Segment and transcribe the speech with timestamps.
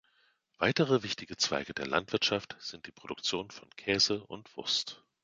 [0.57, 5.03] Weitere wichtige Zweige der Landwirtschaft sind die Produktion von Käse und Wurst.